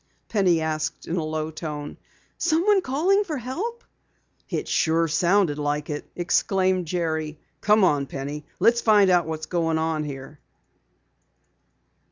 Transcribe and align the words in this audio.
Penny 0.29 0.61
asked 0.61 1.07
in 1.07 1.15
a 1.15 1.23
low 1.23 1.51
tone. 1.51 1.95
"Someone 2.39 2.81
calling 2.81 3.23
for 3.23 3.37
help?" 3.37 3.83
"It 4.49 4.67
sure 4.67 5.07
sounded 5.07 5.59
like 5.59 5.91
it!" 5.91 6.09
exclaimed 6.15 6.87
Jerry. 6.87 7.37
"Come 7.61 7.83
on, 7.83 8.07
Penny! 8.07 8.43
Let's 8.59 8.81
find 8.81 9.11
out 9.11 9.27
what's 9.27 9.45
going 9.45 9.77
on 9.77 10.03
here!" 10.03 10.39